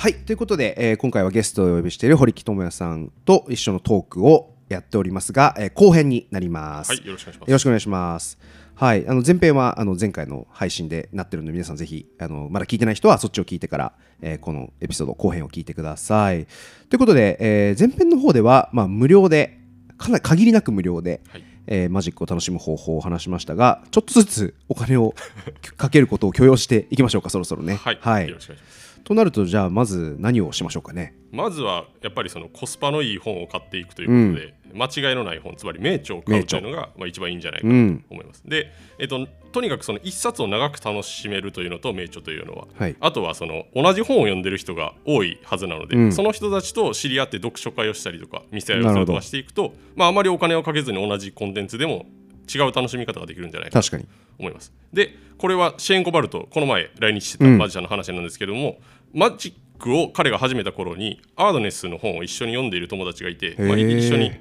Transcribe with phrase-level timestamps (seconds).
[0.00, 7.50] はいということで、えー今回はゲストをお呼びしている堀木智也さんと一緒のトークをやっておりますが、えー後編になります、はいよろしくお願いします。
[7.50, 8.38] よろしくお願いします。
[8.76, 13.92] はい、あの前編はあの前回の配信でなってるので皆さんぜひあのまだ聞いてない人はそっちを聞いてから、
[14.22, 16.46] えーこのエピソード後編を聞いてください。
[16.88, 19.58] ということで、えー前編の方では、まあ、無料で
[19.98, 21.44] かなり限りなく無料で、はい。
[21.66, 25.14] えーマジックを楽しむ方法を話しましたがちょっとずつお金を
[25.76, 27.74] かけることを許容していきましょうかそろそろね。
[27.74, 31.14] はい、よろしくお願いしますとなるとじゃあまず何をしましょうかね。
[31.32, 42.96] まずはやっぱりそのコスパのいい本を買っていくということで、間違いのない本つまり名著を買うというのがまあ一番いいんじゃないかなと思います、で、えっと、とにかくその一冊を長く楽しめるというのと名著というのは、はい。
[43.00, 46.12] あとはその同じ本を読んでる人が多いはずなので、うん。
[46.12, 52.06] その人たちと知り合って読書会をしたりとか店合いをするとかしていくと、まあ、あまりお金をかけずに同じコンテンツでも
[52.52, 54.08] 違う楽しみ方ができるんじゃないかな確かに。
[54.38, 54.72] 思います。
[54.92, 57.58] で、これはシェーン・コバルト、この前来日してたうん。
[57.58, 58.78] マジシャンの話なんですけども、
[59.12, 64.32] マジックを彼が始めた頃に、アードネスの本を一緒に読んでいる友達がいて、まあ、一緒に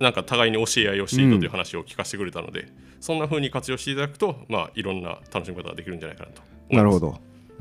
[0.00, 2.68] なんか互いに教え合いをしていたという話を聞かせてくれたので、
[3.00, 6.42] そんな風に活用していただくと、まあ、いろんな楽しみ方ができるんじゃないかなと。
[6.70, 7.08] なるほど。
[7.08, 7.12] や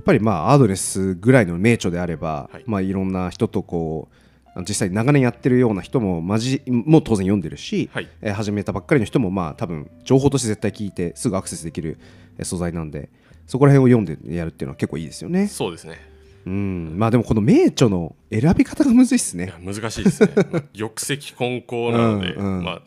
[0.02, 2.64] っぱりまあアドレスぐらいの名著であれば、はいい。
[2.66, 4.16] まあ、いろんな人とこう
[4.62, 11.98] 実際に長年やってるような人もまじも当然読んでるし、はいえー始めたばっかりの人もまあ多分情報として絶対聞いてすぐアクセスできる
[12.38, 13.10] えー素材なんで
[13.48, 15.48] そこら辺を読んでやるっていうのは結構いいですよね。
[15.48, 16.00] そうですね。
[16.46, 19.54] うんまあでもこの名著の選び方がむずいっすね。
[19.62, 20.30] 難しいですね。
[20.36, 22.82] まあ 玉石混交なので、うんうんまあ、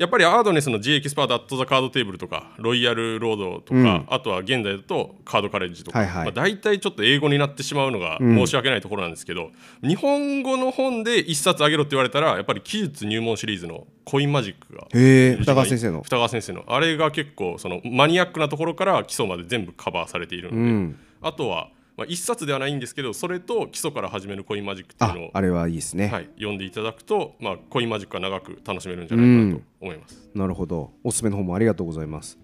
[0.00, 9.50] やっぱりアードネスの G エキスパート・アット・ザ・カードテーブルとか、 Royal Road とか、うんあとは現代だと Card College とか、はいはいまあ、大体ちょっと英語になってしまうのがうん申し訳ないところなんですけど、
[9.82, 14.84] 日本語の本で一冊あげろって言われたら、やっぱり奇術入門シリーズのコインマジックが。
[14.94, 16.00] へえ二川先生の？
[16.02, 21.68] 二川先生のあれが結構そのマニアックなところから基礎まで全部カバーされているので、うん、あとは、
[22.00, 26.08] まあ、一冊ではないんですけどそれと基礎から始めるコインマジックっていうあのをあれはいいですね。
[26.08, 30.30] はい、読んでいただくと、まあ、コインマジックは長く楽しめるんじゃないかなと思います。
[30.34, 32.38] なるほどおすすめの方もありがとうございます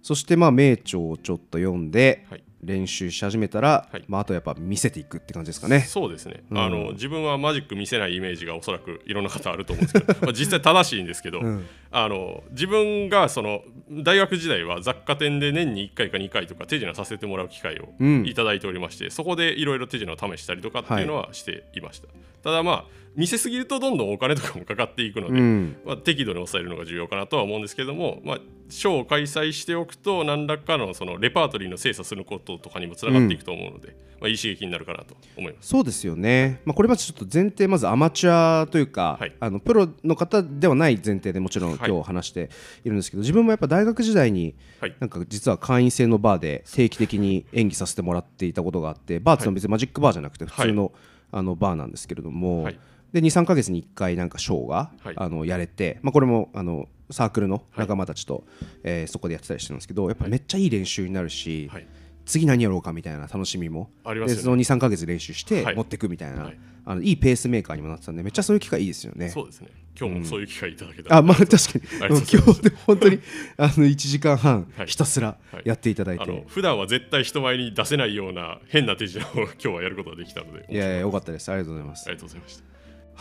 [0.00, 4.04] そしてまあ名著をちょっと読んではい練習し始めたら、はい。
[4.06, 5.80] まあ、あとやっぱ見せていくって感じですかね。
[5.80, 6.58] そうですね、うん。
[6.58, 11.66] あの自分はマジック見せないイメージがおそらくいろんな方あると思うんですけど まあ実際正しいんですけど、うん。
[11.90, 18.26] あの自分がその大学時代は雑貨店で年に1回か2回とか手品させてもらう機会をうん。
[18.26, 22.06] いただいておりまして、そこでいろいろ手品を試したりとかっていうのはしていました、
[22.44, 22.84] ただまあ
[23.14, 25.76] 見せすぎるとどんどんお金とかもかかっていくので、うん。
[25.84, 28.38] まあ、適度に抑えるのが重要かなとは思うんですけども、まあ、
[28.72, 35.68] ショーを開催しておくと何らかのそのレパートリーの精査することとかにもつながっていくと思うので、まあ、いい刺激になるかなと思います。
[35.68, 39.36] そうですよね、まあ、これまずちょっと前提まずアマチュアというか、はい。
[39.38, 41.90] あのプロの方ではない前提でもちろんはい。
[41.90, 42.48] 今日話して
[42.84, 44.96] いるんですけど、自分もやっぱ大学時代にはい。
[45.00, 50.92] なんか実は会員制のバーで定期的に演技させてもらっていたことがあってバーっていうのは別にマジックバーじゃなくて普通の,、
[51.30, 52.78] あのバーなんですけれども、はい
[53.12, 55.14] で23か月に1回なんかショーが、はい。
[55.16, 58.44] あのやれて、まあ、これもあのサークルの仲間たちと、
[58.82, 61.86] えーそこでやってたりしてるんですけどやっぱめっちゃいい練習になるし、はい。
[62.24, 64.36] 次何やろうかみたいな楽しみもありますよね。
[64.36, 65.76] でその23か月練習してはい。
[65.76, 66.58] 持っていくみたいな、はい。
[66.84, 69.28] あのいいペースメーカーにもなってたんでめっちゃそういう機会いいですよね。
[69.28, 69.68] そうですね。
[69.98, 72.06] 今日もそういう機会いただけたら、あまあ確かに。
[72.08, 73.18] 今日で本当に
[73.58, 74.86] あの1時間半はい。
[74.86, 75.62] ひたすらはい。
[75.64, 81.50] やっていただいて、あの普段は絶対人前に出せないような変な手品を今日はやることができたのでいやいやよかっったです。
[81.50, 82.06] ありがとうございます。
[82.06, 82.71] ありがとうございました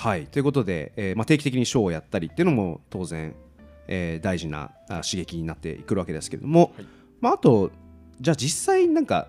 [0.01, 0.25] はい。
[0.25, 3.35] ということで、えーまあ、定期的にショーをやったりっていうのも当然、
[3.87, 6.85] えー大事なあ刺激になってくるわけですけれども、はい。
[7.19, 7.71] まあ、あと
[8.19, 9.27] じゃあ実際なんか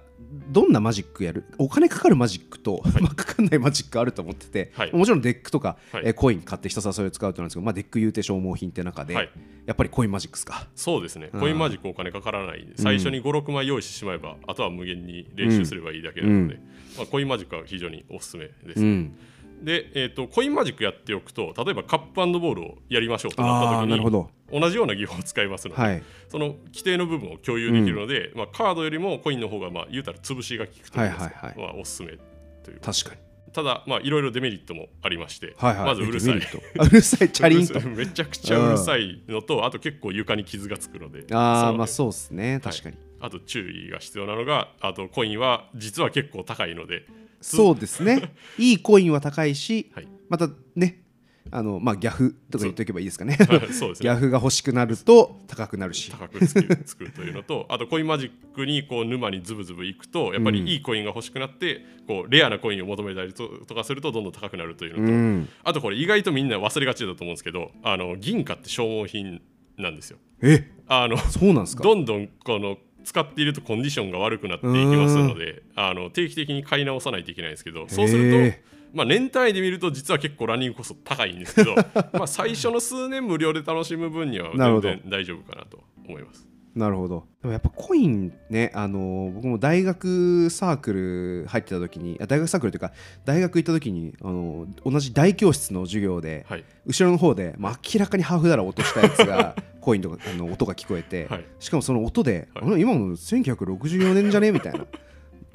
[0.51, 4.93] どんなマジックやるお金かかるマジックと、まあ、かかんないマジックあると思ってて、はい。
[4.93, 6.05] もちろんデックとか、はい。
[6.07, 9.31] えーコイン買ってひたすらそれを使うってなんですけど、まあ、デック言うて消耗品って中で、はい。
[9.67, 10.69] やっぱりコインマジックですか？
[10.75, 11.29] そうですね。
[11.35, 11.41] うん。
[11.41, 12.67] コインマジックお金かからない。
[12.77, 16.59] 最初に5、6枚用意してしまえばあとは無限に練習すればいいだけなので、
[16.97, 19.17] まあ、コインマジックは非常におすすめです、うん
[19.63, 26.03] で、えー、とコインマジックやっておくと例えばカップボールをやりましょうとなった時に同じような技法を使いますので、はい。
[26.29, 32.19] その規定の部分を共有できるので、まあ、カードよりもコインの方がまあ言うたら潰しが効くというんですか、はいはいまあ、おすすめ
[32.63, 33.21] という確かに。
[33.53, 35.87] ただまあいろいろデメリットもありまして、はいはい。
[35.87, 36.37] まずうるさい。
[36.37, 37.29] うるさい。
[37.33, 37.81] チャリンと。
[37.89, 41.27] めちゃくちゃうるさいのとあと結構床に傷がつくので。
[41.35, 42.07] ああのまあそう。
[42.09, 42.61] ですね。
[42.63, 47.07] 確かに、あと注意が必要なのがあとコインは実は結構高いので
[47.43, 48.33] そうですね。
[48.59, 50.09] いいコインは高いし、はい。
[50.29, 51.03] またね
[51.51, 53.37] あのまあギャフとか言っておけばいいですかね。
[53.39, 53.47] ね。
[53.47, 56.11] ギャフが欲しくなると高くなるし。
[56.11, 65.49] 高くつくつくというのと あとコインマジックにこう沼にズブズブいくとやっぱりいいコインが欲しくなってこうレアなコインを求めたりととかするとどんどん高くなるというのと、うん。
[65.65, 69.43] あとこれ意外とみんな忘れがちだと思うんですけどあの銀貨って消耗品
[69.77, 70.19] なんですよ。
[70.43, 70.71] え？
[70.87, 71.83] あのそうなんですか？
[71.83, 78.59] どんどんこの使っているとコンディションが悪くなっていきますのであの定期的に買い直さないといけないんですけどそうするへと、
[78.95, 81.75] まあ、年単位で見ると実は結構ランニングコスト高いんですけど
[82.13, 85.79] まあ最初の数年無料で楽しむ分には全然大丈夫かなと
[86.09, 86.52] 思います。
[86.75, 87.27] なるほど。
[87.43, 88.33] でもやっぱコイン。
[88.49, 92.93] ねあの僕も大学サークル入ってた時にあ大学サークルというか
[93.25, 96.65] 大学行った時にあの同じ大教室の授業で、はい。
[96.87, 101.45] 後ろの方で、まあ、明らかに half dollar 落としたやつが コインとかあの音が聞こえて、はい。
[101.61, 102.81] しかもその音で、はい。
[102.81, 104.53] 今の1964年じゃね？
[104.53, 104.87] みたいな。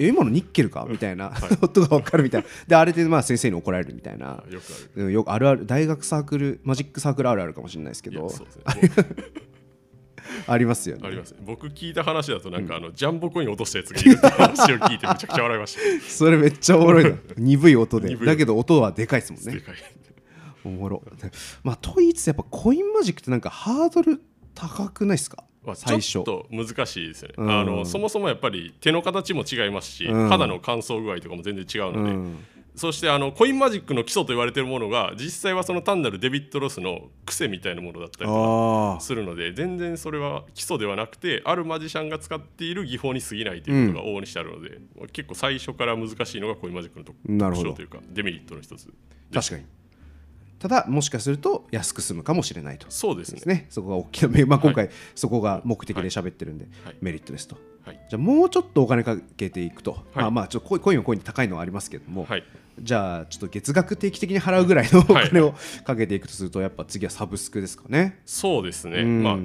[0.00, 0.86] え今のニッケルか？
[0.88, 2.48] みたいな、 音が分かるみたいな。
[2.68, 4.44] であれでまあ先生に怒られるみたいな。
[4.48, 5.04] よくある。
[5.06, 5.66] うんよくあるある。
[5.66, 8.30] 大学サークルマジックサークルあるあるかもしれないですけど
[10.46, 11.02] ありますよね。
[11.06, 11.32] あります。
[11.32, 15.80] ね僕聞いた話だとなんか、あのジャンボコイン落としたやつがいるって話を聞いてめちゃくちゃ笑いました。
[16.08, 17.16] それめっちゃおもろいな。
[17.36, 18.14] 鈍い音で。
[18.16, 19.52] だけど音はでかいですもんね。
[19.52, 19.74] でかい。
[20.64, 21.02] おもろ。
[21.62, 24.20] まあと言いつつやっぱコインマジックってなんかハードル
[24.54, 25.44] 高くないですか？
[25.64, 27.50] まあ、ちょ最初っと難しいですよね、うん。
[27.50, 30.28] あのそもそもやっぱり手の形も違いますし、うん。
[30.28, 32.36] 肌の乾燥具合とかも全然違うので、うん
[32.78, 44.78] そしてあのコインマジックの基礎と言われているものが実際はその単なるデビットロスの癖みたいなものだったりとかあするので全然それは基礎ではなくてあるマジシャンが使っている技法に過ぎないということが往々にしてあるので、
[45.12, 48.88] 結構最初から難しいのがコインマジックの特徴というかデメリットの一つ
[49.32, 49.64] あ確かに
[50.58, 52.86] ただもしかすると安く済むかもしれないと。
[52.90, 53.40] そうですね。
[53.46, 53.66] ね。
[53.70, 56.96] そこが大きな、まあ、今回そこが目的で喋ってるんで、はい。
[57.00, 57.56] メリットですと。
[57.84, 58.00] はい。
[58.10, 60.02] じゃあもうちょっとお金かけていくと、はい。
[60.16, 62.44] まあまあちょっとコインはコインで高いのはありますけども、はい。
[62.80, 65.28] じゃあちょっと月額定期的に払うぐらいのおはい。
[65.28, 68.20] 金をかけていくとするとやっぱ次はサブスクですかね。
[68.26, 69.22] そうですね、うん。
[69.22, 69.38] まあ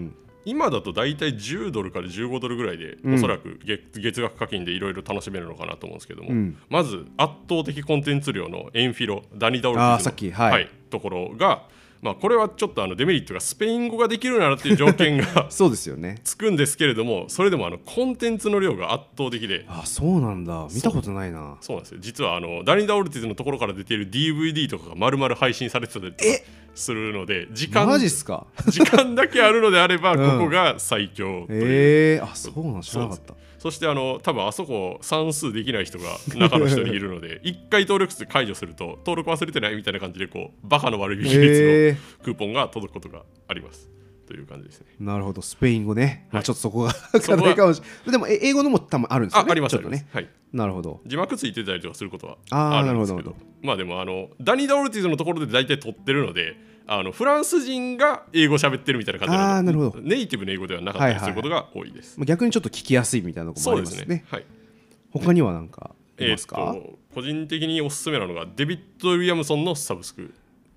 [0.46, 3.16] 今だと大体10ドルから15ドルぐらいで、うん。
[3.16, 6.58] おそらく月月額課金でいろいろ楽しめるのかなと思うんですけども、うん。
[6.70, 10.70] まず圧倒的コンテンツ量のエンフィロダニダオルティズのあーさっきはい。
[10.90, 11.64] ところが、
[12.04, 16.20] まあ、これはちょっとあのデメリットがスペイン語ができるならっていう条件が そうですよね。
[16.26, 19.66] つくんですけれどもそれでもあのコンテンツの量が圧倒的で。
[19.70, 20.68] あそうなんだ。
[20.76, 21.58] 見たことないな。
[21.62, 22.00] そうなんですよ。
[22.02, 26.30] 実はあのダニダオルティズのところから出ている DVD とかが丸々配信されてたりとか
[26.76, 28.48] するので時間マジっすか？
[28.68, 30.40] 時間だけあるのであれば、うん。
[30.40, 33.34] ここが最強という、えー、あそうなん知らなかった。
[33.60, 36.04] そしてあの多分あそこ算数できない人が
[36.36, 43.90] 中の人にいるので 一回登録して解除すると登録忘れてないみたいな感じでこうバカの割引率えのクーポンが届くことがあります
[44.24, 44.88] という感じですね。
[45.00, 45.42] ー、なるほど。
[45.42, 46.46] スペイン語ね、まあ、はい。
[46.46, 48.12] ちょっとそこがそこは課題かもしれない。
[48.12, 49.50] でもえ英語のも多分あるんですよね。
[49.50, 50.08] あありますちょっとね。
[50.12, 51.02] はい、なるほど。
[51.06, 53.32] 字幕ついてたりとかすることはあるんですけど。
[53.32, 60.02] なるほどまあでもあのダニー・ダオルティズのところで大体取ってるのであのフランス人が英語喋ってるみたいな感じあーなるほど。
[60.02, 62.20] ネイティブの英語ではなかったりすることが多いです。
[62.20, 64.00] まあ逆にちょっと聞きやすいみたいなところもありますすね。
[64.00, 64.26] そうでね。
[64.30, 64.46] はい。
[65.12, 70.34] 他には何かいえーっますか、と個人的におすすめなのがデビッド・ウィリアムソンのサブスク。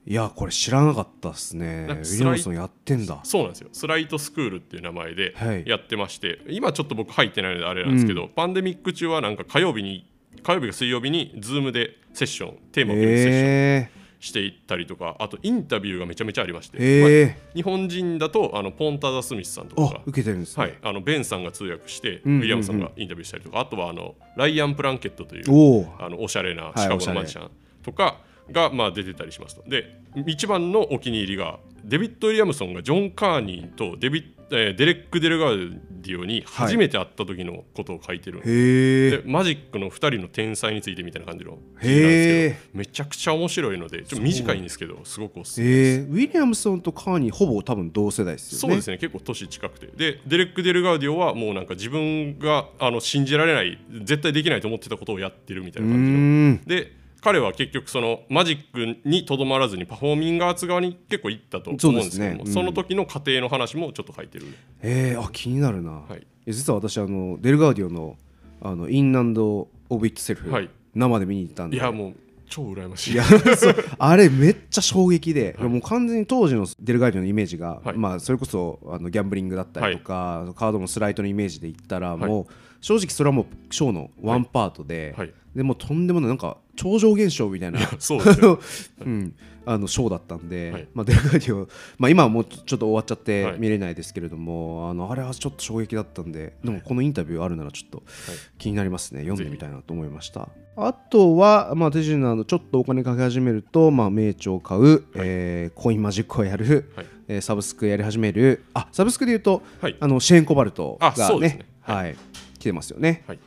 [0.09, 1.87] いやこれ知らなかったですね。
[1.89, 3.19] ウィリアムソンやってんだ。
[3.25, 3.69] そうなんですよ。
[3.73, 5.65] Sleight School っていう名前ではい。
[5.67, 10.09] やってまして、今ちょっと僕入ってないのであれなんですけど、パンデミック中はなんか火曜日に
[10.45, 22.41] 火曜日か水曜日にズームでセッションテーマを決めるセッションえしていったりとか、あとインタビューがめちゃめちゃありまして、ー、えまあ日本人だとあのポンタ・ザ・スミスさんとー、か受けてるんですね、はい、あのベンさんが通訳して、うんうんうん。
[22.43, 27.51] ウィリアムソンがインタビューしたりとか、あとはあのライアン・プランケットというおおあのおしゃれなはいシカゴのマジシャン
[27.83, 28.21] とか
[28.51, 29.63] が、まあ、出てたりしますと。
[29.69, 38.51] で一番のお気に入りがデビッド・ウィリアムソンがジョン・カーニーとデビッえーデレック・デルガーディオに初めて会った時のことを書いてるんです。
[38.53, 48.61] へえでマジックの2人の天才についてみたいな感じの記事なんへでえすけどめちゃくちゃ面白いのでちょっと短いんですけどすごくおすすめえー、ウィリアムソンとカーニーほぼ多分同世代ですよね。
[48.61, 48.99] そうですね。
[48.99, 49.87] 結構年近くて。
[49.89, 56.19] でデレック・デルガーディオはもうなんか自分があの信じられない絶対できないと思ってたことをやってるみたいうなー感じの。
[56.19, 56.61] ん。
[56.67, 62.61] で彼は結局そのマジックにとどまらずにパフォーミングアーツ側に結構行ったと思うんですけどもそ,、ね。
[62.61, 64.47] うんの時の過程の話もちょっと書いてる
[64.83, 68.17] えー、あ気になるな、はいえ実は私あのデルガーディオの
[68.63, 70.71] あの In and Of Itself、はい。
[70.95, 71.77] 生で見に行ったんで。
[71.77, 72.15] いやもう
[72.49, 73.13] 超羨ましい。
[73.13, 73.25] いや
[73.99, 75.69] あれめっちゃ衝撃で、はい。
[75.69, 77.97] もう完全に当時のデルガーディオのイメージが、はい。
[77.97, 82.17] まあ、それこそあのギャンブリングだったりとか、カードの sleight のイメージで言ったら、い。
[82.17, 82.47] もう
[82.81, 85.33] 正直それはもうショーのワンパートで、はい。
[85.55, 88.59] でもうとんでもないなんか超常現象みたいなそうですね
[89.07, 90.89] うん、あのショーだったんで、はい。
[90.93, 91.67] まあ、デルガーディオ、
[91.97, 93.59] まあ、今はもうちょっと終わっちゃってはい。
[93.59, 98.03] 見れないですけれども、あのあれはちょっと衝撃だったんででもこのインタビューあるならちょっと
[98.59, 99.21] 気になりますね。
[99.23, 100.49] 読んでみたいなと思いました。
[100.77, 107.07] あとは、まあ、手品のちょっとお金かけ始めると、まあ、名著を買う、えーコインマジックをやる、はい。
[107.29, 108.63] えーサブスクやり始める。
[108.75, 109.97] あサブスクで言うと、はい。
[109.99, 111.67] あのシェーン・コバルトがねね。
[111.81, 112.19] はい、来
[112.67, 113.25] てますよね。
[113.27, 113.39] はい。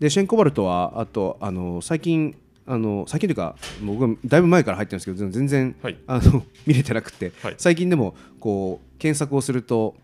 [0.00, 5.98] でシェーン・コバルトはあとあの最近あの最近というか僕はだいぶ前から入ってるんですけど全然、はい。
[6.06, 7.54] あの 見れてなくて、はい。
[7.58, 9.96] 最近でもこう検索をすると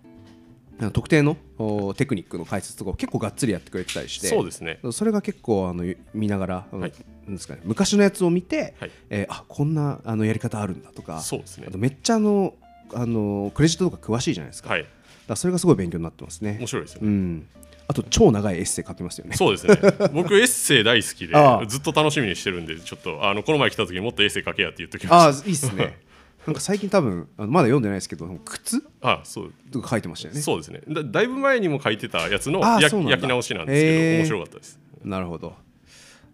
[0.92, 4.80] 特定のおテクニックの解説とかを結構がっつりやってくれてたりしてそうですね。
[4.90, 6.92] それが結構あの見ながら、はい。
[7.28, 8.90] ですかね、昔のやつを見て、はい。
[9.08, 11.66] えーあこんなあのやり方あるんだとかそうですね。
[11.68, 12.54] あとめっちゃあの
[12.92, 14.86] あのクレジットとか詳しいじゃないですか,、はい
[15.26, 16.66] だそれがすごい勉強になってますね面。
[16.66, 17.46] 白いですよね、うん、
[17.88, 19.36] あと超長いエッセイ書きますよね。
[19.36, 19.76] そうですね
[20.12, 21.34] 僕エッセイ大好きで
[21.68, 25.98] ずっと楽しみにしてるんでちょっとあのこの前来た時にもっとエッセイ書けやって言っときあましあいいっすね。
[26.46, 30.40] なんか最近多分あのまだ読んでないですけど靴たあそうとか書いてましたよね。
[30.40, 35.56] そうですねだだいぶ前にも書いてたやつのや焼き直しなんですけど、面白かったですなるほど。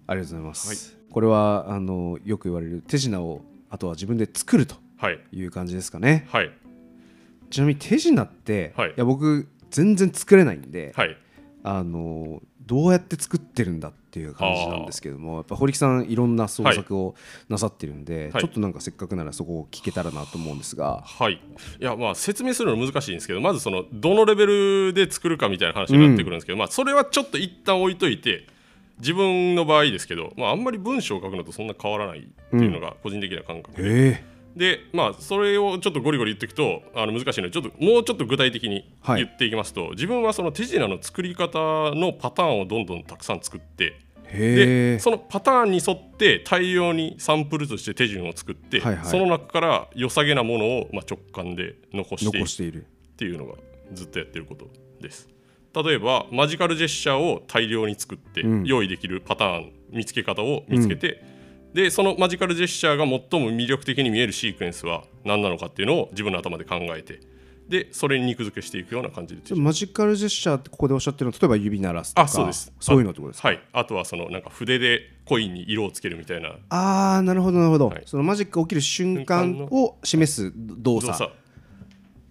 [0.06, 0.98] ありがとうございます。
[1.10, 6.26] これはあのよく言われる手品をあとは自分で作るとはいいう感じですかね。
[6.30, 6.50] はい
[7.50, 8.90] ちなみに手品って、はい。
[8.90, 11.16] いや僕全然作れないんで、はい。
[11.62, 17.14] あのどうやって作ってるんだっていう感じなんですけどもやっぱ堀木さんいろんな創作を
[17.48, 18.42] なさってるんで、はい。
[18.42, 28.46] ちょっとなんかせっかくならそこを聞けたらなと思うんですが、はい、いやまあ説明するの難しいんですけどまずそのどのレベルで作るかみたいな話になってくるんですけど、まあ、それはちょっと一旦置いといて
[29.00, 34.24] 自分の場合ですけど、まあ、あんまり文章を書くのとそんな変わらないっていうのが個人的な感覚で、へ
[34.56, 39.24] でまあそれをちょっとゴリゴリ言っていくとあの難しいのでちょっともうちょっと具体的にはい。
[39.24, 41.58] 言っていきますと、自分はその手品の作り方
[41.94, 44.00] のパターンをどんどんたくさん作って
[44.32, 49.06] でそのパターンに沿って大量にサンプルとして手順を作って、はいはい。
[49.06, 52.86] その中から良さげなものを、まあ、直感で残していく残している。
[52.86, 53.54] っていうのが
[53.92, 54.68] ずっとやってること
[55.00, 55.28] です。
[55.74, 58.64] 例えばマジカルジェスチャーを大量に作って、うん。
[58.64, 61.22] 用意できるパターン見つけ方を見つけて、
[61.72, 67.20] でそのマジカルジェスチャーが最も魅力的に見えるシークエンスは何なのかっていうのを自分の頭で考えて
[67.68, 69.54] でそれに肉付けしていくような感じで。
[69.54, 72.72] マジカルジェスチャーってここでおっしゃってるのは例えば指鳴らすとかあそうです。
[72.80, 73.48] そういうのってことですか？
[73.48, 73.60] はい。
[73.72, 76.56] あとはそのなんか筆でコインに色をつけるみたいな。
[76.70, 78.02] ああなるほどなるほど、はい。
[78.06, 81.12] そのマジックが起きる瞬間瞬を示す動作。
[81.12, 81.32] 動作。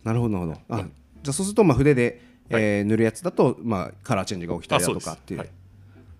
[0.04, 0.76] なるほどなるほど。
[0.76, 0.86] あ
[1.24, 5.40] じゃあそうするとまあ筆で、えー塗るやつだと、まあ、カラーチェンジが起きたりだとかっていう。
[5.40, 5.50] はい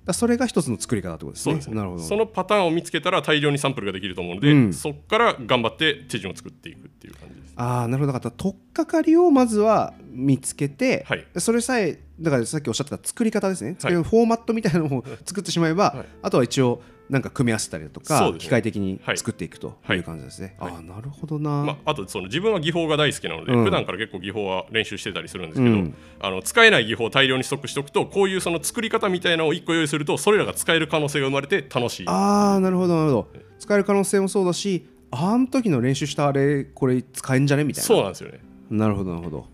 [0.06, 1.54] だそれが一つの作り方ってことですね。
[1.54, 1.76] そうですね。
[1.76, 2.04] なるほど。
[2.04, 4.74] そのパターンを見つけたら大量にサンプルができると思うので、うん。
[4.74, 7.54] そこから頑張って手順を作っていくっていう感じです。
[7.56, 8.14] ああなるほど。
[8.14, 11.26] だから取っかかりをまずは見つけて、はい。
[11.38, 16.06] それさえだからさっきおっしゃってた作り方ですね、作りのフォーマットみたいなのを作ってしまえば、はい。
[16.22, 18.38] あとは一応なんか組み合わせたりだとか、ね。
[18.38, 19.98] 機械的にはい作っていくとはい。
[19.98, 23.64] いう感じですね、ああなるほどな、まあ、あとその自分は技法が大好きなので、うん。
[23.64, 25.96] 普段から結構技法は練習してたりするんですけど、うん。
[26.20, 32.08] あの使えない技法を大量にストックしておくとこういうその作り方みたいなのを1個用意するとそれらが使える可能性が生まれて楽しい。
[32.08, 33.40] ああなるほどなるほど。
[33.58, 37.64] 使える可能性もそうだしあん時の練習したあれこれ使えんじゃね？
[37.64, 37.88] みたいな。
[37.88, 38.40] そうなんですよね。
[38.70, 39.48] なるほどなるほど。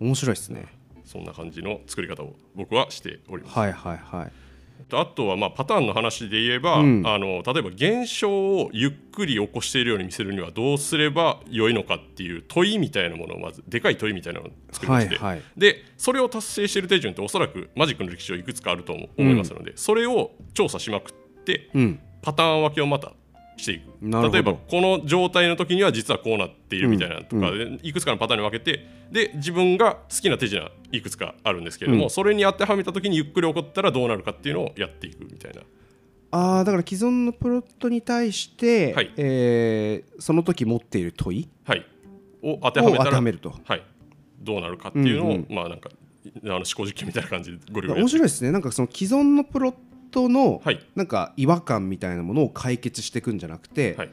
[0.00, 0.66] 面白いですね。
[1.04, 3.58] そんな感じの作り方を僕はしております。
[3.58, 4.32] はいはいはい
[4.92, 7.06] あとはまあパターンの話で言えば、うん。
[7.06, 15.42] あの例えば現象をゆっくり起こしているように見せるにはどうすれば良いのかっていう問いみたいなものをまずでかい問いみたいなのを作りまして、はいはい。
[15.56, 21.12] でそれを達成している手順っておそらくマジックの歴史上いくつかあると思思いますので、それを調査しまくっ
[21.44, 22.00] てうん。
[22.20, 23.12] パターン分けをまた
[23.58, 24.32] していく。
[24.32, 30.62] 例えばこの状態の時には実はこうなっているみたいなとかで、いくつかのパターンに分けてで自分が好きな手品
[30.92, 32.10] いくつかあるんですけれども、うん。
[32.10, 35.62] それに当てはめた時にゆっくり起こったらどうなるかっていうのをやっていくみたいな。
[36.30, 39.12] ああだから既存のプロットに対して、はい。
[39.16, 41.48] えーその時持っている問い？
[41.64, 41.86] はい、
[42.42, 43.54] を当てはめたらめると。
[43.64, 43.82] はい、
[44.40, 45.90] どうなるかっていうのを、うんうんまあなんか
[46.44, 48.52] あの思考実験みたいな感じでゴリゴリや面白いですね。
[48.52, 49.72] なんかその既存のプロッ
[50.10, 50.84] トのはい。
[50.94, 54.10] なんか違和感みたいなものを解決していくんじゃなくて、はい。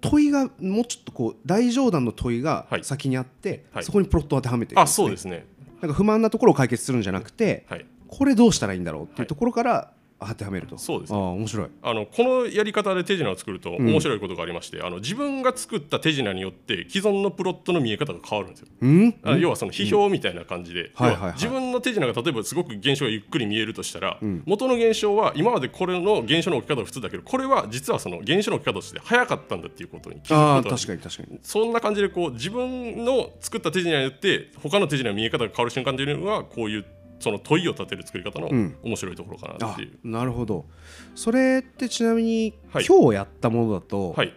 [0.00, 2.84] 問いがもうちょっとこう大冗談の問いがはい。
[2.84, 3.84] 先にあって、はい。
[3.84, 5.46] そこにプロットを当てはめていくんあそうですね。
[5.80, 7.86] なんか不満なところを解決するんじゃなくて、はい。
[8.08, 11.18] これどうしたらいいんだろうっていうところから当てはめると、そうですね。
[11.18, 11.68] ああ面白い。
[11.82, 18.68] あのこのやり方で手品を作ると面白いことがありまして、あの自分が作った手品によって既存のプロットの見え方が変わるんですよ。
[18.80, 19.14] うん？
[19.22, 21.20] あ要はその批評みたいな感じで、はいはいはい。
[21.20, 31.38] 要は自分の手品が例えばすごく現象がゆっくり見えるとしたら、元の現象は今までこれの現象の起き方が普通だけどこれは実はその現象の起き方として早かったんだっていうことに気づああくことが確かに確かに。
[31.42, 36.84] そんな感じでこう自分の作った手品によって他の手品の見え方が変わる瞬間というのがこういう
[37.20, 38.76] その問いを立てる作り方のん。
[38.82, 39.98] 面白いところかなあっていう。
[40.04, 40.66] なるほど。
[41.14, 42.84] それってちなみに、はい。
[42.84, 44.32] 今日やったものだと、はい、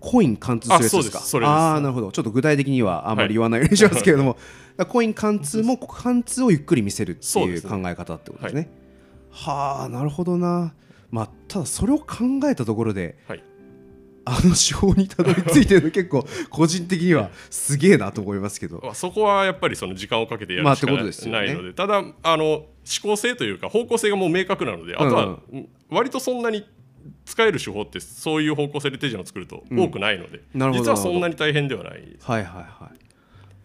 [0.00, 1.18] コイン貫通するやつですか？
[1.18, 2.12] あそああなるほど。
[2.12, 4.44] ちょっと具体的にはあまり言わないようにしますけれども、だか
[4.78, 8.70] らコイン貫通も貫通をゆっくり見せるっていう考え方ってことですね。
[9.30, 10.74] はあなるほどな。
[11.10, 12.06] まあただそれを考
[12.44, 13.42] えたところではい
[14.28, 18.80] あの手法にたどり着いてるの結構個人的にはすげえなと思いますけど。
[18.84, 21.46] まあ、そこはやっぱりその時間をかけてやまあるしかなってことですよね。
[21.46, 22.66] ないので、ただあの思
[23.02, 25.38] 考性というか方向性がもう明確なので、あとは
[25.90, 26.66] 割とそんなに
[27.24, 32.26] 使える手法ってそういう方向性で手順を作ると多くないので、なるほど実はそんなに大変ではないです。
[32.26, 32.98] はいはいはい。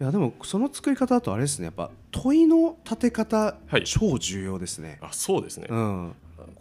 [0.00, 1.66] いやでもその作り方だとあれですね。
[1.66, 3.84] やっぱ問いの立て方、はい。
[3.84, 6.14] 超重要ですね、あそうですね、うん、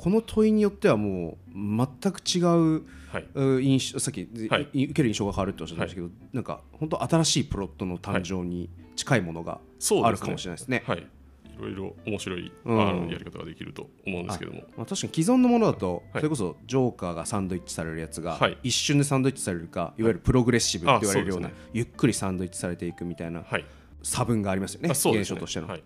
[0.03, 4.67] この問いによってはもう全く違うはい、う印象さっき、はい。
[4.73, 9.61] い受ける印象が変わるっておっしゃってましたけど、なんか本当新しいプロットの誕生に近いものが
[10.03, 10.83] あるかもしれないですね。
[10.85, 11.05] はい、い
[11.57, 16.03] ろいろ面白い、うんあのやり方ができると思うんですけども、まあ、確かに既存のものだと、はい。
[16.15, 18.57] それこそジョーカーがサンドイッチされるやつが、はい。
[18.63, 20.01] 一瞬でサンドイッチされるかい。
[20.01, 23.65] わゆるプログレッシブって言われるようなあそうですゆっくりサンドイッチされていくみたいなはい、
[24.01, 24.93] 差分がありますよねね。
[24.93, 25.83] 現象としての、はい、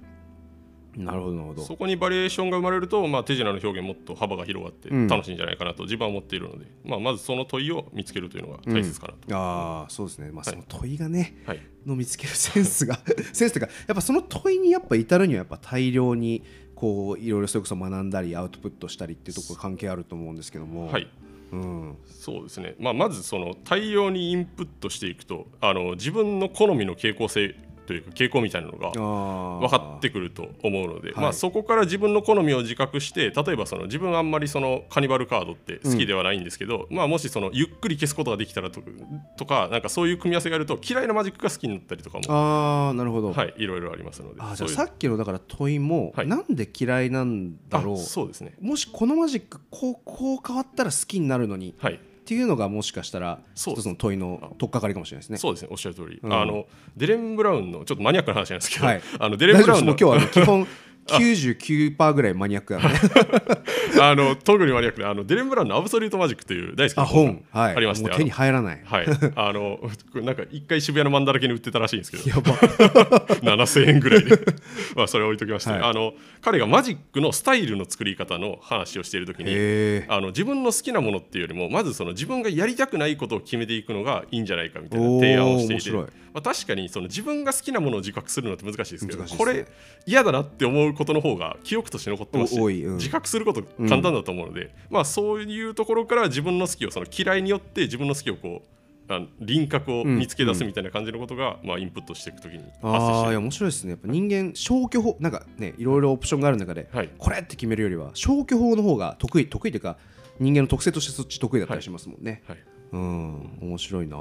[0.97, 1.61] なるほどなるほど。
[1.61, 5.07] そこにバリエーションが生まれると、まあ、手品の表現もっと幅が広がってうん。
[5.07, 10.55] 楽しいんじゃないかなと自分は思っているので、まあ、まずその問いを見つけるというのが大切かなと、ああそうですね、まあ、はい。
[10.55, 11.61] その問いがね、はい。
[11.85, 12.99] の見つけるセンスが
[13.31, 16.43] センスというかやっぱその問いにやっぱ至るにはやっぱ大量に
[16.75, 21.07] こういろいろそれこそ学んだりアウトプットしたりっていうところ関係あると思うんですけども、はい。
[21.51, 27.55] うん、そうですね、まあ、まずその大量にインプットしていくとあの自分の好みの傾向性
[27.87, 31.21] というか傾向みたいなのが分分かってくると思うので、はい。
[31.23, 38.81] まあ、そこから自分の好みを自覚して例えばその自分はあんまりそのカニバルカードって好きではないんですけど、まあ、もしそのゆっくり消すことができたらと
[39.37, 46.27] とかなんかそういう組み合わせがあると嫌いなマジックが好きになったりとかも、ああなるほど、はい、いろいろありますのであじゃさっきのだから問いも、はい。
[46.27, 48.53] なんで嫌いなんだろあうそうですね。
[48.59, 51.73] もしこのマジックこうこう変わったら好きになるのに。
[51.79, 55.37] はいっていうのがもしかしたら一つの問いの取っかかりかもしれないですね。
[55.37, 56.33] そうですねおっしゃる通り、うん。
[56.33, 56.65] あの
[56.97, 59.01] デレン・ブラウンのちょっとマニアックな話なんですけど、はい。
[59.17, 60.67] あのデレン・ブラウンの今日は基本
[61.07, 68.81] 99%ぐらいマニアックなんであの特にマニアックなあのデレン・ブラウンの「アブソリュート・マジック」という大好きなあ本、はい、ありましてもう手に入らない。
[68.83, 69.79] はい、あの
[70.15, 72.29] なんか一回渋谷のマンだらけに売ってたらしいんですけど。
[72.29, 72.53] やば。
[73.41, 74.37] 7000円ぐらいで。
[74.95, 75.81] まあそれは置いときまして、はい。
[75.81, 89.29] あの彼がマジックのスタイルの作り方の話をしている時にあの自分の好きなものっていうよりもまずその自分がやりたくないことを決めていくのがいいんじゃないかみたいな提案をしていて、まあ、確かにその自分が好きなものを自覚するのって難しいですけどね。
[89.37, 89.65] これ
[90.05, 92.97] 嫌だなって思うことの方が記憶として残ってますし、うん。
[92.97, 98.77] 自覚すること簡単だと思うので、まあ、そういうところから自分の好きをその嫌いによって自分の好きをこう
[99.13, 103.91] あの輪郭を見つけ出すみたいな感じのことが、まあ、インプットしていくときにああいや面白いですね。
[103.91, 107.09] やっぱ人間消去法なんかねいろいろオプションがある中で、はい。
[107.17, 109.97] これって決めるよりは消去法の方が得意得意というか
[110.39, 112.57] 人間の特性としてそっち得意だったりしますもんね、はい。
[112.91, 114.17] うん面白いな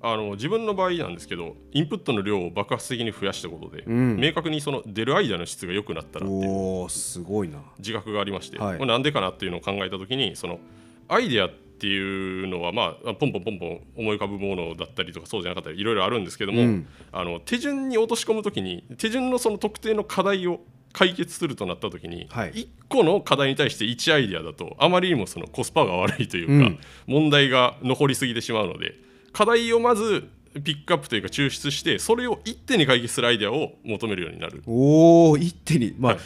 [0.00, 4.16] あの自分の場合なんですけどインプットの量を爆発的に増やしたことで、ん。
[4.16, 6.50] 明確にその出るアイデアの質が良くなったなっていう。
[6.50, 7.58] おおすごいな。
[7.78, 8.78] 自覚がありまして、はい。
[8.78, 10.60] これなんでかなっていうのを考えた時にその
[11.08, 16.86] アイデアっていうのはまあポンポンポンポン思い浮かぶものだったりとかそうじゃなかったりいろいろあるんですけども、うん。
[17.10, 20.60] あの手順に落とし込む時に手順のその特定の課題を
[20.92, 22.52] 解決するとなった時に、はい。
[22.52, 26.78] 1個の課題に対して1アイデアだとあまりにもそのコスパが悪いというか、うん。
[27.06, 29.07] 問題が残りすぎてしまうので
[29.38, 30.28] 課題をまず
[30.64, 34.64] ピックアップというか抽出してそれを一手に解決するアイデアを求めるようになる。
[34.66, 35.94] おお一手に。
[35.96, 36.22] まあ、はい。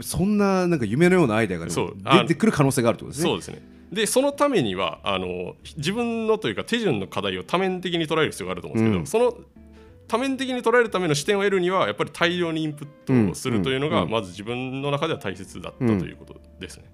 [0.00, 3.28] そんななんか夢のようなアイデアが出てくる可能性があるってことですね。
[3.28, 3.62] そうですね。
[3.92, 9.34] でそのためにはあの自分のというか手順の課題を多面的に捉える必要があると思うんですけど、うん。
[9.34, 9.44] その
[10.08, 12.88] 多面的に捉えるための視点を得るにはやっぱり大量にインプッ
[13.26, 16.84] トをするというのが、うんまず自分の中では大切だったということですね。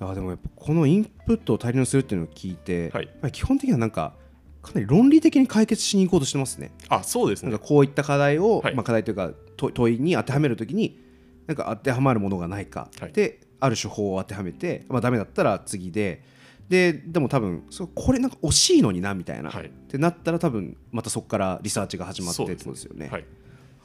[0.00, 3.08] あでもやっぱこのインプットを大量にするっていうのを聞いて、はい。
[3.32, 4.14] 基本的にはなんか
[4.62, 6.72] かなり論理的に解決しに行こうとしてますね。
[6.88, 7.50] あそうですね。
[7.50, 8.74] なんかこういった課題を、はい。
[8.74, 10.98] まあ、課題というか問問いに当てはめるときに
[11.46, 13.12] なんか当てはまるものがないか、はい。
[13.12, 16.24] である手法を当てはめて、まあ、ダメだったら次で。
[16.68, 19.66] ででも多分そうこれなんか惜しいのになみたいな、はい。
[19.66, 23.08] ってなったら多分またそこからリサーチが始まってってことですよね。
[23.08, 23.24] はい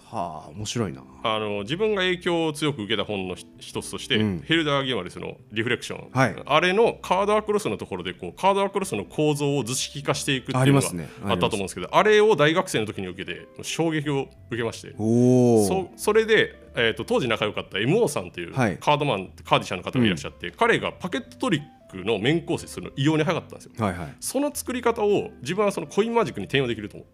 [0.06, 1.04] はあ面白いな。
[1.24, 4.44] あの自分が影響を強く受けた本のひ一つとして、うん。
[4.46, 6.36] ヘルダー・ゲマレスの「リフレクション」はい。
[6.46, 10.88] あれのカードアクロスのところでこうカードアクロスの構造を図式化していくってあいうのが
[11.26, 14.94] あったと思うんですけどあれを大学生の時に受けて衝撃を受けまして。
[14.98, 18.78] そそれで、えー、と当時仲良かった MO さんというはい。
[18.78, 23.72] カードマン、カーディシャンの方がいらっしゃって、彼がパケットトリックの面構成するの異様に早かったんですよ。
[23.78, 24.16] はいはい。
[24.20, 27.06] その作り方を自分はそのコインマジックに転用できると思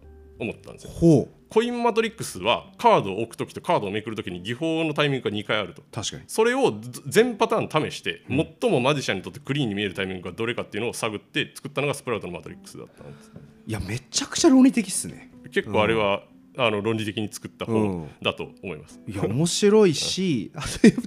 [0.49, 6.23] ったんですよほうコインマトリックスはカードを置くときとカードをめくるときに技法のタイミングが2回あると確かに。
[6.27, 13.31] それをず全パターン試して、最もマジシャンにとってクリーンに見えるタイミングがどれかっていうのを探って作ったのがスプラウトのマトリックスだったんです
[13.67, 15.29] いやめちゃくちゃ論理的っすね。
[15.51, 16.23] 結構あれは、
[16.57, 17.73] あの論理的に作ったうん。
[17.73, 20.51] 本だと思います、いや面白いし、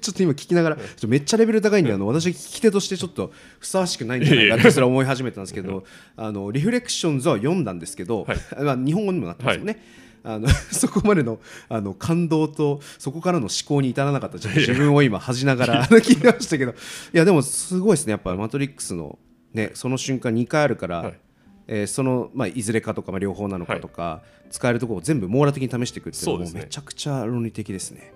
[0.00, 5.84] ちょっと今聞きながら、ちょっとめっちゃレベル高いんで、あの私、聞き手としてちょっとふさわしくないんじゃないかってそれは思い始めたんですけど、
[6.16, 8.38] あのリフレクションズは読んだんですけど、はい。
[8.62, 9.82] まあ、日本語にもなってますよね。
[10.26, 16.72] あの そこまでのあの感動とそこからの思考に至らなかった自分を今恥じながら 聞きましたけど。
[16.72, 16.74] い
[17.12, 18.12] やでもすごいですね。
[18.12, 19.18] やっぱマトリックスの
[19.52, 21.20] ねその瞬間2回あるから、はい
[21.66, 26.50] えーその、まあ、いずれかとか、まあ、両方なのかとか、使えるところを全部網羅的に試していくっていうのもね。
[26.54, 28.12] めちゃくちゃ論理的ですね。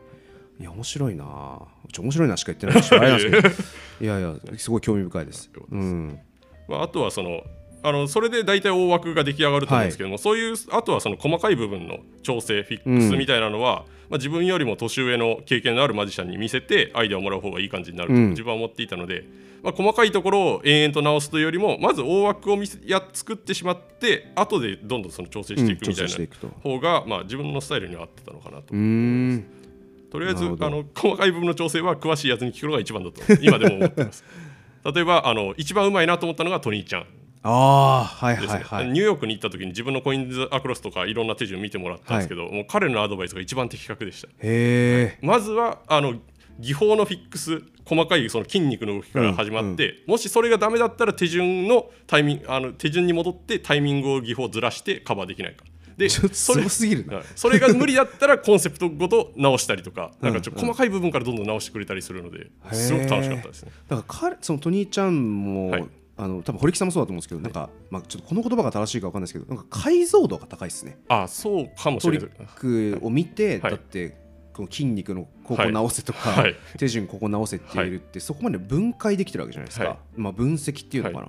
[0.60, 1.24] いや面白いな。
[1.92, 2.90] ちょ面白いなしか言ってないし
[4.00, 5.50] いやいやすごい興味深いです。
[5.70, 6.18] うん。
[6.68, 7.42] まあ、あとはその
[7.82, 18.30] あのそれで大体大枠が出来上がると思うんですけども、そういうあとはその細かい部分の調整フィックスみたいなのは、まあ、自分よりも年上の経験のあるマジシャンに見せてアイデアをもらう方がいい感じになるとうん。
[18.30, 19.24] 自分は思っていたので、
[19.62, 29.44] まあ、細かいところを延々と直すというよりもまず大枠を見せや作ってしまって後でどんどんその調整していくみたいな方が、まあ、自分のスタイルには合ってたのかなとうーん。
[30.10, 34.24] とりあえずあの細かい部分の調整は詳しいやつに聞くのが一番だと今でも思ってます。
[34.94, 37.06] 例えばあの一番うまいなと思ったのがトニーちゃん
[37.42, 38.86] ああはいはいはい。
[38.88, 44.28] ニューヨークに行った時に自分のコインズアクロスとかいろんな手順見てもらったんですけど、もう彼のアドバイスが一番的確でした。
[44.28, 46.14] へえまずはあの
[46.58, 55.64] 技法のフィックス細かいその筋肉の動きから始まって、もしそれがダメだったら手順のタイミングあの手順に戻ってタイミングを技法ずらしてカバーできないか。
[55.96, 57.16] でそれごすぎるな。
[57.16, 57.24] はい。
[57.34, 63.72] それが無理だったらコンセプトごと直したりとかなんかちょっと細かい部分からどんどん直してくれたりするのですごく楽しかったですね。
[63.88, 65.86] だから彼そのトニーちゃんも、はい
[66.18, 70.68] あの多分堀木さんもそうだと思うんですけど、なんか、まあ、ちょっとこの言葉が正しいか分かんないですけどなんか解像度が高い。
[70.68, 74.28] ですねあそうかもしトリれないックを見て、はいだって
[74.58, 76.56] この筋肉のここ直せとか、はい。
[76.78, 79.98] 手順ここ直せって言えるって、そこまで分解できてるわけじゃないですか、はい。
[80.16, 81.28] まあ、分析っていうのかな、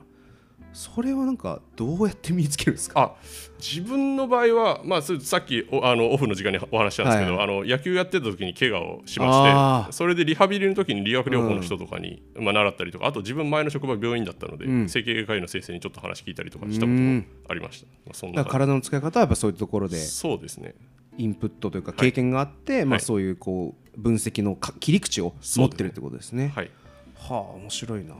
[0.72, 3.02] それはなんかどうやって身につけるんですか？
[3.02, 3.16] あ
[3.58, 14.90] 自分の場合は、まあ、さっきおあのオフの時間にお話ししたんですけど、はいあの野球やってた時に怪我をしましてそれでリハビリの時に理学療法の人とかに、まあ、習ったりとかあと自分前の職場病院だったので、うん。
[14.90, 20.76] 整形外科医の先生にちょっと話聞いたりとかしたこともありました、まあ、そんな体の使い方はやっぱそういうところでそうですね。
[21.18, 23.02] インプットというか経験があって、まあ、はい。
[23.02, 26.54] そういうこう分析のか切り口を持ってるってことですね。
[26.56, 26.72] はい。
[27.16, 28.16] はあ面白いな。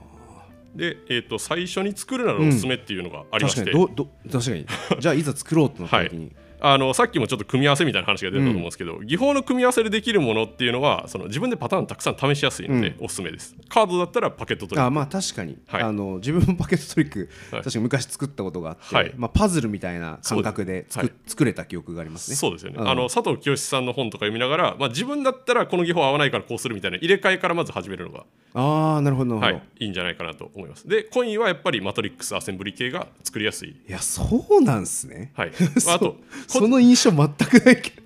[0.74, 3.86] で、えー、と最初に作るならおすすめっていうのがありまして、確かに。
[3.96, 4.66] どど確かに。
[5.00, 13.20] じゃあいざ作ろうってなった時に、あのさっきもちょっと組み合わせみたいな話が出たと思うんですけど、技法の組み合わせでできるものっていうのはその自分でパターンたくさん試しやすいので、おす。
[13.20, 14.86] すめですカードだったらパケットトリック。
[14.86, 15.82] あまあ確かに、はい。
[15.82, 17.62] あの自分もパケットトリック、はい。
[17.62, 19.12] 確かに昔作ったことがあって、はい。
[19.16, 21.14] まあ、パズルみたいな感覚で作,、はい。
[21.26, 22.36] 作れた記憶がありますね。
[22.36, 22.88] そうですよね、うん。
[22.88, 30.88] あの佐藤清さんの本とか読みながら、まあ、自分だったらこの技法合わないからこうするみたいな入れ替えからまず始めるのが、ああなるほどなるほど、はい、いいんじゃないかなと思います。
[30.88, 35.32] でコインはやっぱりマトリックスアセンブリ系が作りやすい、いやそうなんすね。
[35.36, 35.52] はい、
[35.86, 36.16] まああと
[36.58, 38.02] その印象全くないけど。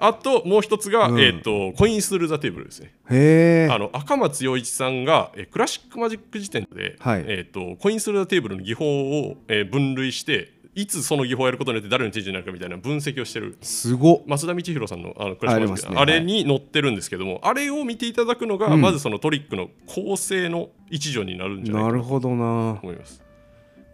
[0.00, 3.72] あともう一つが、うんえー、とコインスルーザテーブルですねへえ。
[3.72, 14.22] あの赤松洋一さんがえークラシックマジック辞典で、はいえー、とコインスルーザテーブルの技法を、えー分類していつその技法をやることによって誰の手順になるかみたいな分析をしてるすごっ。
[14.28, 22.78] 増田道弘さんのあのクラシックマジックあねあれに載ってるんですけども、あれを見ていただくのが、うんまずそのトリックの構成の一助になるんじゃないかなとなるほどな。
[22.80, 23.20] 思います。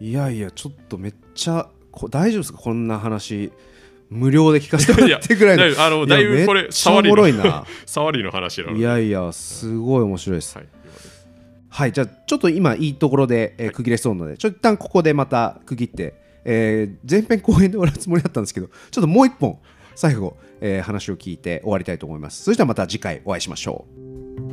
[0.00, 2.58] いやいやちょっとめっちゃこ大丈夫ですか？
[2.58, 3.50] こんな話
[4.14, 5.66] 無料で聞かせてもらってぐらいの。
[5.66, 7.66] いやあのだいぶこれやめっちゃおもろいな。
[7.84, 8.78] 触りの話なので。
[8.78, 10.56] いやいやすごい面白いです。
[10.56, 10.68] はい、
[11.68, 19.58] はいじゃあちょっと今いいところで、えー区切れそうなのでちょっと一旦ここでまた区切って、えー前編後編で終わるつもりだったんですけどちょっともう一本
[19.96, 22.44] 最後、えー話を聞いて終わりたいと思います。
[22.44, 23.84] それではまた次回お会いしましょ
[24.40, 24.43] う